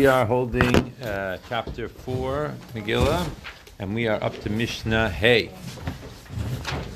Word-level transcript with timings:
We 0.00 0.06
are 0.06 0.26
holding 0.26 0.90
uh, 1.04 1.38
chapter 1.48 1.88
4, 1.88 2.52
Megillah, 2.74 3.30
and 3.78 3.94
we 3.94 4.08
are 4.08 4.20
up 4.24 4.36
to 4.40 4.50
Mishnah 4.50 5.08
Hey. 5.08 5.52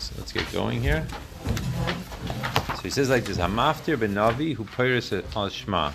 So 0.00 0.14
let's 0.18 0.32
get 0.32 0.50
going 0.50 0.82
here. 0.82 1.06
So 2.74 2.82
he 2.82 2.90
says 2.90 3.08
like 3.08 3.24
this 3.24 3.36
Hamaftir 3.36 3.96
benavi 3.96 4.56
who 4.56 4.64
peiris 4.64 5.12
al 5.36 5.48
Shema. 5.48 5.92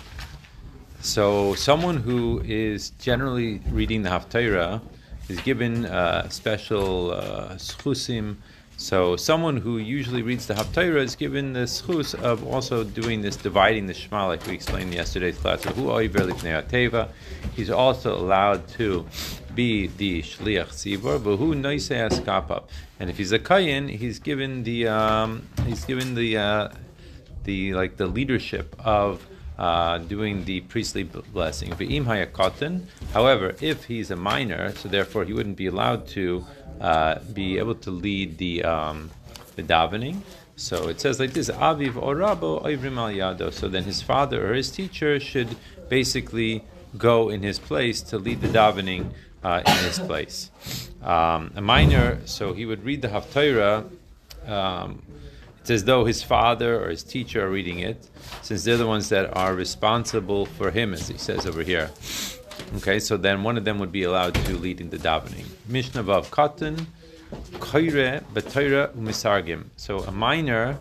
So 1.02 1.54
someone 1.56 1.98
who 1.98 2.40
is 2.42 2.88
generally 2.98 3.60
reading 3.70 4.00
the 4.00 4.08
Haftarah 4.08 4.80
is 5.28 5.38
given 5.42 5.84
uh, 5.84 6.30
special 6.30 7.10
uh, 7.10 7.48
schusim 7.56 8.36
so 8.76 9.16
someone 9.16 9.56
who 9.56 9.78
usually 9.78 10.22
reads 10.22 10.46
the 10.46 10.54
Haftarah 10.54 11.02
is 11.02 11.14
given 11.14 11.52
the 11.52 11.60
schus 11.60 12.14
of 12.14 12.44
also 12.44 12.82
doing 12.84 13.22
this, 13.22 13.36
dividing 13.36 13.86
the 13.86 13.94
Shema, 13.94 14.26
like 14.26 14.46
we 14.46 14.54
explained 14.54 14.88
in 14.88 14.92
yesterday's 14.94 15.38
class. 15.38 15.62
He's 17.54 17.70
also 17.70 18.16
allowed 18.16 18.68
to 18.68 19.06
be 19.54 19.86
the 19.86 20.22
shliach 20.22 20.68
tzibur, 20.68 21.22
but 21.22 21.36
who 21.36 21.54
noise 21.54 21.88
askapap. 21.88 22.64
And 22.98 23.08
if 23.08 23.16
he's 23.18 23.32
a 23.32 23.38
kayin, 23.38 23.88
he's 23.88 24.18
given 24.18 24.64
the 24.64 24.88
um, 24.88 25.46
he's 25.66 25.84
given 25.84 26.14
the 26.14 26.36
uh, 26.36 26.68
the 27.44 27.74
like 27.74 27.96
the 27.96 28.06
leadership 28.06 28.74
of 28.80 29.24
uh, 29.58 29.98
doing 29.98 30.44
the 30.44 30.60
priestly 30.62 31.04
blessing. 31.04 31.70
However, 33.12 33.54
if 33.60 33.84
he's 33.84 34.10
a 34.10 34.16
minor, 34.16 34.74
so 34.74 34.88
therefore 34.88 35.24
he 35.24 35.32
wouldn't 35.32 35.56
be 35.56 35.66
allowed 35.66 36.06
to 36.08 36.44
uh, 36.80 37.20
be 37.32 37.58
able 37.58 37.76
to 37.76 37.90
lead 37.90 38.38
the 38.38 38.64
um, 38.64 39.10
the 39.56 39.62
davening. 39.62 40.22
So 40.56 40.88
it 40.88 41.00
says 41.00 41.20
like 41.20 41.32
this: 41.32 41.50
Aviv 41.50 41.96
or 41.96 42.16
Rabo 42.16 42.62
Ivrim 42.62 42.96
al 42.96 43.10
Yado. 43.10 43.52
So 43.52 43.68
then 43.68 43.84
his 43.84 44.02
father 44.02 44.50
or 44.50 44.54
his 44.54 44.70
teacher 44.70 45.20
should 45.20 45.56
basically 45.88 46.64
go 46.96 47.28
in 47.28 47.42
his 47.42 47.58
place 47.58 48.00
to 48.02 48.18
lead 48.18 48.40
the 48.40 48.48
davening 48.48 49.10
uh, 49.42 49.62
in 49.66 49.76
his 49.84 49.98
place. 49.98 50.50
Um, 51.02 51.52
a 51.54 51.60
minor, 51.60 52.20
so 52.24 52.52
he 52.54 52.66
would 52.66 52.84
read 52.84 53.02
the 53.02 53.08
Haftarah. 53.08 53.88
Um, 54.48 55.02
it's 55.64 55.70
as 55.70 55.84
though 55.84 56.04
his 56.04 56.22
father 56.22 56.78
or 56.78 56.90
his 56.90 57.02
teacher 57.02 57.46
are 57.46 57.48
reading 57.48 57.78
it, 57.78 58.06
since 58.42 58.64
they're 58.64 58.76
the 58.76 58.86
ones 58.86 59.08
that 59.08 59.34
are 59.34 59.54
responsible 59.54 60.44
for 60.44 60.70
him, 60.70 60.92
as 60.92 61.08
he 61.08 61.16
says 61.16 61.46
over 61.46 61.62
here. 61.62 61.88
Okay, 62.76 63.00
so 63.00 63.16
then 63.16 63.42
one 63.42 63.56
of 63.56 63.64
them 63.64 63.78
would 63.78 63.90
be 63.90 64.02
allowed 64.02 64.34
to 64.34 64.58
lead 64.58 64.78
in 64.78 64.90
the 64.90 64.98
davening. 64.98 65.46
Mishnah 65.66 66.04
Vav 66.04 66.26
Katan, 66.26 66.84
Koire, 67.52 68.22
B'Torah, 68.34 68.92
Umisargim. 68.94 69.64
So 69.76 70.00
a 70.00 70.12
minor 70.12 70.80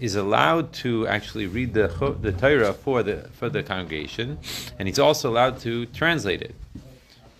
is 0.00 0.16
allowed 0.16 0.72
to 0.72 1.06
actually 1.06 1.46
read 1.46 1.72
the 1.74 1.86
the 2.20 2.32
Torah 2.32 2.72
for 2.72 3.04
the 3.04 3.28
for 3.34 3.48
the 3.48 3.62
congregation, 3.62 4.36
and 4.80 4.88
he's 4.88 4.98
also 4.98 5.30
allowed 5.30 5.60
to 5.60 5.86
translate 5.86 6.42
it, 6.42 6.56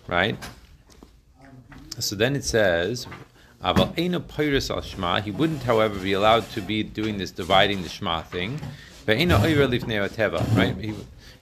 right? 0.07 0.37
So 1.99 2.15
then 2.15 2.37
it 2.37 2.45
says, 2.45 3.05
He 5.21 5.31
wouldn't, 5.31 5.63
however, 5.63 5.99
be 5.99 6.13
allowed 6.13 6.49
to 6.51 6.61
be 6.61 6.81
doing 6.83 7.17
this 7.17 7.31
dividing 7.31 7.81
the 7.83 7.89
Shema 7.89 8.21
thing. 8.21 8.59
Right? 10.55 10.75
He, 10.77 10.93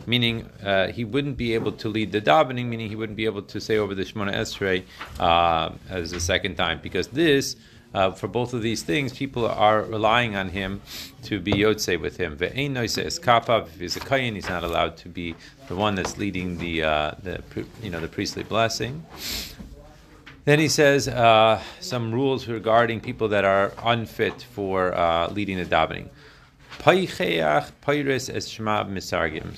meaning 0.08 0.50
uh, 0.64 0.88
he 0.88 1.04
wouldn't 1.06 1.38
be 1.38 1.54
able 1.54 1.74
to 1.74 1.90
lead 1.90 2.12
the 2.12 2.22
davening, 2.22 2.66
meaning 2.68 2.90
he 2.90 2.96
wouldn't 2.96 3.18
be 3.18 3.26
able 3.26 3.44
to 3.44 3.60
say 3.62 3.78
over 3.78 3.94
the 3.94 4.04
Shemona 4.04 4.34
Esrei 4.34 4.84
uh, 5.20 5.72
as 5.90 6.12
a 6.14 6.20
second 6.20 6.56
time, 6.56 6.80
because 6.82 7.08
this. 7.10 7.56
Uh, 7.94 8.12
for 8.12 8.28
both 8.28 8.54
of 8.54 8.62
these 8.62 8.84
things, 8.84 9.14
people 9.14 9.48
are 9.48 9.82
relying 9.82 10.36
on 10.36 10.50
him 10.50 10.82
to 11.24 11.40
be 11.40 11.54
yotze 11.54 12.00
with 12.00 12.18
him. 12.18 12.34
If 12.34 12.54
he's 13.80 13.96
a 13.96 14.00
kayin, 14.02 14.36
he's 14.36 14.50
not 14.50 14.64
allowed 14.66 14.98
to 14.98 15.08
be 15.10 15.36
the 15.70 15.76
one 15.76 15.96
that's 15.96 16.18
leading 16.18 16.58
the, 16.58 16.84
uh, 16.84 17.12
the 17.24 17.42
you 17.82 17.90
know 17.90 18.02
the 18.02 18.10
priestly 18.10 18.44
blessing. 18.44 19.06
Then 20.48 20.60
he 20.60 20.70
says 20.70 21.10
uh, 21.10 21.62
some 21.82 22.14
rules 22.14 22.48
regarding 22.48 23.02
people 23.02 23.28
that 23.28 23.44
are 23.44 23.74
unfit 23.84 24.44
for 24.44 24.96
uh, 24.96 25.30
leading 25.30 25.58
the 25.58 25.66
davening. 25.66 26.08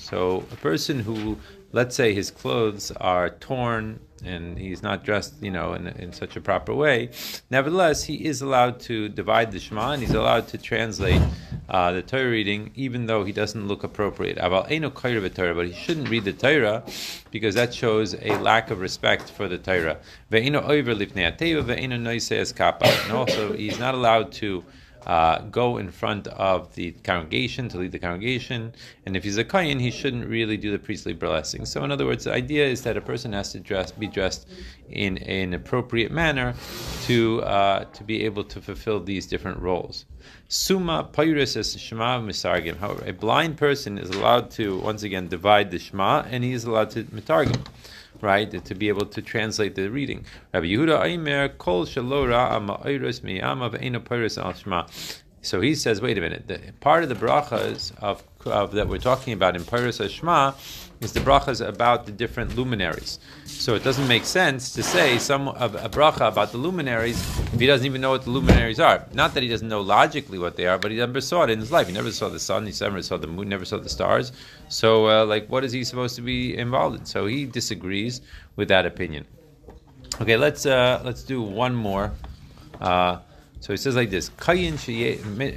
So 0.00 0.44
a 0.50 0.56
person 0.56 0.98
who, 0.98 1.38
let's 1.70 1.94
say, 1.94 2.12
his 2.12 2.32
clothes 2.32 2.90
are 2.90 3.30
torn 3.30 4.00
and 4.24 4.58
he's 4.58 4.82
not 4.82 5.04
dressed, 5.04 5.34
you 5.40 5.52
know, 5.52 5.74
in, 5.74 5.86
in 5.86 6.12
such 6.12 6.34
a 6.34 6.40
proper 6.40 6.74
way. 6.74 7.10
Nevertheless, 7.50 8.02
he 8.02 8.24
is 8.26 8.42
allowed 8.42 8.80
to 8.80 9.08
divide 9.08 9.52
the 9.52 9.60
Shema 9.60 9.92
and 9.92 10.02
he's 10.02 10.14
allowed 10.14 10.48
to 10.48 10.58
translate 10.58 11.22
uh, 11.70 11.92
the 11.92 12.02
Torah 12.02 12.28
reading, 12.28 12.72
even 12.74 13.06
though 13.06 13.24
he 13.24 13.32
doesn't 13.32 13.68
look 13.68 13.84
appropriate. 13.84 14.36
But 14.40 14.68
he 14.68 15.72
shouldn't 15.72 16.08
read 16.08 16.24
the 16.24 16.32
Torah 16.32 16.82
because 17.30 17.54
that 17.54 17.72
shows 17.72 18.14
a 18.14 18.36
lack 18.38 18.70
of 18.72 18.80
respect 18.80 19.30
for 19.30 19.46
the 19.46 19.58
Torah. 19.58 19.98
And 20.30 20.56
also, 23.12 23.52
he's 23.52 23.78
not 23.78 23.94
allowed 23.94 24.32
to 24.32 24.64
uh, 25.06 25.40
go 25.42 25.78
in 25.78 25.90
front 25.90 26.26
of 26.28 26.74
the 26.74 26.92
congregation 27.04 27.68
to 27.68 27.78
lead 27.78 27.92
the 27.92 27.98
congregation. 27.98 28.72
And 29.06 29.16
if 29.16 29.24
he's 29.24 29.38
a 29.38 29.44
kohen, 29.44 29.78
he 29.78 29.90
shouldn't 29.90 30.26
really 30.26 30.56
do 30.56 30.70
the 30.70 30.78
priestly 30.78 31.12
blessing. 31.12 31.64
So, 31.64 31.82
in 31.84 31.90
other 31.90 32.06
words, 32.06 32.24
the 32.24 32.32
idea 32.32 32.66
is 32.66 32.82
that 32.82 32.96
a 32.96 33.00
person 33.00 33.32
has 33.32 33.52
to 33.52 33.60
dress, 33.60 33.92
be 33.92 34.06
dressed 34.06 34.48
in 34.90 35.18
an 35.18 35.54
appropriate 35.54 36.10
manner 36.10 36.54
to 37.06 37.42
uh, 37.42 37.84
to 37.84 38.04
be 38.04 38.24
able 38.24 38.44
to 38.44 38.60
fulfill 38.60 39.00
these 39.00 39.26
different 39.26 39.58
roles. 39.60 40.04
Suma 40.48 41.08
pyrus 41.12 41.56
as 41.56 41.80
shema 41.80 42.20
misargim. 42.20 42.76
However, 42.76 43.04
a 43.06 43.12
blind 43.12 43.56
person 43.56 43.98
is 43.98 44.10
allowed 44.10 44.50
to 44.52 44.78
once 44.80 45.02
again 45.02 45.28
divide 45.28 45.70
the 45.70 45.78
shema, 45.78 46.24
and 46.30 46.44
he 46.44 46.52
is 46.52 46.64
allowed 46.64 46.90
to 46.90 47.04
mitargim 47.04 47.64
right, 48.22 48.64
to 48.64 48.74
be 48.74 48.88
able 48.88 49.06
to 49.06 49.22
translate 49.22 49.74
the 49.74 49.88
reading. 49.88 50.24
Rabbi 50.52 50.66
Yehuda 50.66 51.04
Aimer 51.04 51.48
Kol 51.50 51.86
Shalora 51.86 52.50
Pyrus 54.00 54.38
Al 54.38 54.52
Shema. 54.52 54.86
So 55.42 55.60
he 55.60 55.74
says, 55.74 56.00
wait 56.00 56.18
a 56.18 56.20
minute. 56.20 56.48
The, 56.48 56.60
part 56.80 57.02
of 57.02 57.08
the 57.08 57.14
brachas 57.14 57.96
of, 57.98 58.22
of 58.44 58.72
that 58.72 58.88
we're 58.88 58.98
talking 58.98 59.32
about 59.32 59.56
in 59.56 59.64
Pyrus 59.64 60.00
Shema 60.10 60.52
is 61.00 61.14
the 61.14 61.20
brachas 61.20 61.66
about 61.66 62.04
the 62.04 62.12
different 62.12 62.56
luminaries. 62.56 63.18
So 63.46 63.74
it 63.74 63.82
doesn't 63.82 64.06
make 64.06 64.24
sense 64.24 64.72
to 64.74 64.82
say 64.82 65.18
some 65.18 65.48
a, 65.48 65.70
a 65.82 65.88
bracha 65.88 66.28
about 66.28 66.52
the 66.52 66.58
luminaries 66.58 67.18
if 67.54 67.58
he 67.58 67.66
doesn't 67.66 67.86
even 67.86 68.02
know 68.02 68.10
what 68.10 68.24
the 68.24 68.30
luminaries 68.30 68.78
are. 68.78 69.06
Not 69.14 69.32
that 69.32 69.42
he 69.42 69.48
doesn't 69.48 69.68
know 69.68 69.80
logically 69.80 70.38
what 70.38 70.56
they 70.56 70.66
are, 70.66 70.78
but 70.78 70.90
he 70.90 70.98
never 70.98 71.22
saw 71.22 71.44
it 71.44 71.50
in 71.50 71.58
his 71.58 71.72
life. 71.72 71.86
He 71.86 71.94
never 71.94 72.12
saw 72.12 72.28
the 72.28 72.38
sun, 72.38 72.66
he 72.66 72.74
never 72.78 73.00
saw 73.02 73.16
the 73.16 73.26
moon, 73.26 73.48
never 73.48 73.64
saw 73.64 73.78
the 73.78 73.88
stars. 73.88 74.32
So, 74.68 75.08
uh, 75.08 75.24
like, 75.24 75.48
what 75.48 75.64
is 75.64 75.72
he 75.72 75.84
supposed 75.84 76.16
to 76.16 76.22
be 76.22 76.56
involved 76.56 76.98
in? 76.98 77.06
So 77.06 77.26
he 77.26 77.46
disagrees 77.46 78.20
with 78.56 78.68
that 78.68 78.84
opinion. 78.84 79.26
Okay, 80.20 80.36
let's 80.36 80.66
uh, 80.66 81.00
let's 81.02 81.22
do 81.22 81.40
one 81.40 81.74
more. 81.74 82.12
Uh, 82.78 83.20
so 83.60 83.72
he 83.72 83.76
says 83.76 83.94
like 83.94 84.10
this: 84.10 84.30
Kayin 84.30 84.74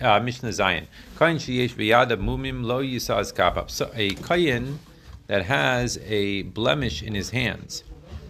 uh, 0.03 0.19
Mishnah 0.19 0.49
Zayin. 0.49 0.85
Kayin 1.17 1.37
sheyesh 1.37 1.73
biyada 1.75 2.17
mumim 2.17 2.63
lo 2.63 2.83
yisaz 2.83 3.33
kapap. 3.33 3.69
So 3.69 3.89
a 3.93 4.11
kayin 4.11 4.77
that 5.27 5.45
has 5.45 5.97
a 6.05 6.43
blemish 6.43 7.01
in 7.01 7.15
his 7.15 7.29
hands. 7.29 7.83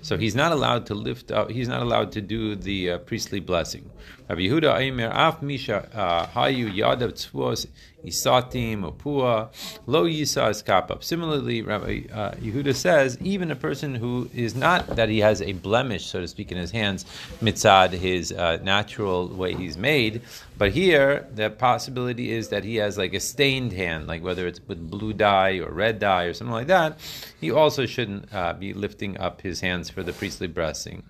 So 0.04 0.18
he's 0.18 0.36
not 0.36 0.52
allowed 0.52 0.86
to 0.88 0.94
lift 0.96 1.32
up, 1.32 1.50
he's 1.50 1.70
not 1.70 1.82
allowed 1.82 2.12
to 2.12 2.22
do 2.22 2.56
the 2.56 2.92
uh, 2.92 2.98
priestly 3.00 3.40
blessing. 3.40 3.90
Rabbi 4.30 4.42
Yehuda 4.42 4.78
Aimer, 4.78 5.10
Af 5.14 5.42
Misha 5.42 5.90
uh, 5.94 6.28
Hayu 6.28 6.74
Yadav 6.74 7.14
Tzvos 7.14 7.68
Isatim 8.06 8.84
Opua 8.84 9.50
Lo 9.86 10.06
Yisa 10.06 10.44
Kapap. 10.64 11.04
Similarly, 11.04 11.62
Rabbi 11.62 12.04
uh, 12.12 12.32
Yehuda 12.32 12.76
says, 12.76 13.18
even 13.22 13.52
a 13.52 13.56
person 13.56 13.96
who 13.96 14.30
is 14.34 14.56
not 14.56 14.96
that 14.96 15.10
he 15.10 15.20
has 15.20 15.42
a 15.42 15.54
blemish, 15.54 16.06
so 16.06 16.22
to 16.22 16.28
speak, 16.28 16.52
in 16.52 16.58
his 16.58 16.72
hands, 16.72 17.06
mitzad, 17.42 17.92
his 17.92 18.32
uh, 18.32 18.58
natural 18.64 19.28
way 19.28 19.54
he's 19.54 19.78
made, 19.78 20.22
but 20.58 20.72
here 20.72 21.28
the 21.34 21.50
possibility 21.50 22.32
is 22.32 22.50
that 22.50 22.64
he 22.64 22.76
has 22.78 22.98
like 22.98 23.14
a 23.14 23.20
stained 23.20 23.74
hand, 23.74 24.08
like 24.08 24.24
whether 24.24 24.48
it's 24.48 24.60
with 24.68 24.90
blue 24.90 25.14
dye 25.14 25.58
or 25.58 25.72
red 25.72 26.00
dye 26.00 26.24
or 26.24 26.34
something 26.34 26.54
like 26.54 26.68
that, 26.68 27.00
he 27.40 27.52
also 27.52 27.86
shouldn't 27.86 28.34
uh, 28.34 28.54
be 28.54 28.74
lifting 28.74 29.18
up 29.18 29.42
his 29.42 29.62
hands 29.62 29.90
for 29.90 30.04
the 30.04 30.14
priestly 30.14 30.48
blessing. 30.48 31.04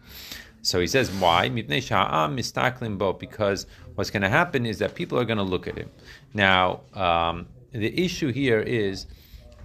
So 0.64 0.80
he 0.80 0.88
says, 0.88 1.12
why? 1.12 1.50
Because 1.50 1.92
what's 3.96 4.10
going 4.10 4.22
to 4.22 4.30
happen 4.30 4.66
is 4.66 4.80
that 4.80 4.96
people 4.96 5.20
are 5.20 5.26
going 5.26 5.38
to 5.38 5.44
look 5.44 5.68
at 5.68 5.78
him. 5.78 5.92
Now, 6.34 6.82
um, 6.94 7.48
the 7.74 8.02
issue 8.02 8.32
here 8.32 8.62
is 8.62 9.06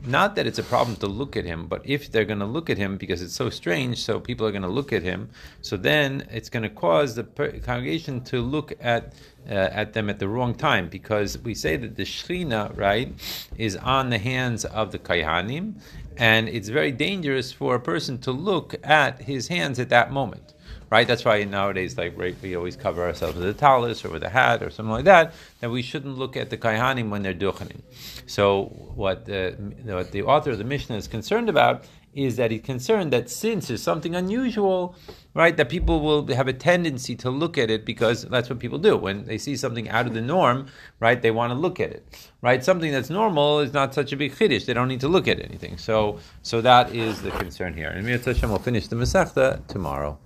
not 0.04 0.34
that 0.34 0.46
it's 0.46 0.58
a 0.58 0.64
problem 0.64 0.96
to 0.96 1.06
look 1.06 1.36
at 1.36 1.44
him, 1.44 1.68
but 1.68 1.82
if 1.84 2.10
they're 2.10 2.24
going 2.24 2.40
to 2.40 2.46
look 2.46 2.68
at 2.68 2.78
him 2.78 2.96
because 2.96 3.22
it's 3.22 3.34
so 3.34 3.48
strange, 3.48 4.02
so 4.02 4.18
people 4.18 4.44
are 4.44 4.50
going 4.50 4.62
to 4.62 4.68
look 4.68 4.92
at 4.92 5.02
him, 5.02 5.30
so 5.60 5.76
then 5.76 6.26
it's 6.32 6.48
going 6.48 6.64
to 6.64 6.68
cause 6.68 7.14
the 7.14 7.24
congregation 7.64 8.20
to 8.24 8.40
look 8.40 8.72
at 8.80 9.12
uh, 9.48 9.54
at 9.54 9.94
them 9.94 10.10
at 10.10 10.18
the 10.18 10.28
wrong 10.28 10.54
time 10.54 10.88
because 10.88 11.38
we 11.38 11.54
say 11.54 11.76
that 11.76 11.96
the 11.96 12.02
Shechina, 12.02 12.76
right, 12.76 13.12
is 13.56 13.76
on 13.76 14.10
the 14.10 14.18
hands 14.18 14.64
of 14.64 14.92
the 14.92 14.98
Kayhanim, 14.98 15.80
and 16.16 16.48
it's 16.48 16.68
very 16.68 16.92
dangerous 16.92 17.50
for 17.52 17.74
a 17.74 17.80
person 17.80 18.18
to 18.18 18.32
look 18.32 18.74
at 18.82 19.22
his 19.22 19.48
hands 19.48 19.78
at 19.78 19.88
that 19.88 20.12
moment 20.12 20.54
right? 20.90 21.06
That's 21.06 21.24
why 21.24 21.44
nowadays, 21.44 21.96
like, 21.96 22.14
right, 22.16 22.36
we 22.42 22.56
always 22.56 22.76
cover 22.76 23.02
ourselves 23.02 23.36
with 23.36 23.48
a 23.48 23.54
talus 23.54 24.04
or 24.04 24.10
with 24.10 24.22
a 24.22 24.28
hat 24.28 24.62
or 24.62 24.70
something 24.70 24.92
like 24.92 25.04
that. 25.04 25.34
That 25.60 25.70
we 25.70 25.82
shouldn't 25.82 26.18
look 26.18 26.36
at 26.36 26.50
the 26.50 26.56
kaihanim 26.56 27.10
when 27.10 27.22
they're 27.22 27.34
duchening. 27.34 27.82
So, 28.26 28.64
what 28.94 29.26
the 29.26 29.56
what 29.84 30.12
the 30.12 30.22
author 30.22 30.50
of 30.50 30.58
the 30.58 30.64
Mishnah 30.64 30.96
is 30.96 31.08
concerned 31.08 31.48
about 31.48 31.84
is 32.14 32.36
that 32.36 32.50
he's 32.50 32.62
concerned 32.62 33.12
that 33.12 33.30
since 33.30 33.68
there's 33.68 33.82
something 33.82 34.14
unusual, 34.14 34.96
right, 35.34 35.56
that 35.56 35.68
people 35.68 36.00
will 36.00 36.26
have 36.34 36.48
a 36.48 36.52
tendency 36.52 37.14
to 37.14 37.30
look 37.30 37.56
at 37.58 37.70
it 37.70 37.84
because 37.84 38.24
that's 38.24 38.48
what 38.48 38.58
people 38.58 38.78
do. 38.78 38.96
When 38.96 39.26
they 39.26 39.38
see 39.38 39.56
something 39.56 39.88
out 39.88 40.06
of 40.06 40.14
the 40.14 40.20
norm, 40.20 40.66
right, 41.00 41.20
they 41.20 41.30
want 41.30 41.52
to 41.52 41.58
look 41.58 41.78
at 41.80 41.90
it. 41.90 42.30
Right? 42.40 42.62
Something 42.64 42.92
that's 42.92 43.10
normal 43.10 43.60
is 43.60 43.72
not 43.72 43.94
such 43.94 44.12
a 44.12 44.16
big 44.16 44.32
chiddush. 44.34 44.64
They 44.66 44.74
don't 44.74 44.88
need 44.88 45.00
to 45.00 45.08
look 45.08 45.28
at 45.28 45.40
anything. 45.40 45.76
So 45.78 46.18
so 46.42 46.60
that 46.60 46.94
is 46.94 47.22
the 47.22 47.30
concern 47.32 47.74
here. 47.74 47.88
And 47.88 48.04
Mir 48.06 48.18
Hashem 48.18 48.50
will 48.50 48.58
finish 48.58 48.88
the 48.88 48.96
Masechta 48.96 49.66
tomorrow. 49.66 50.18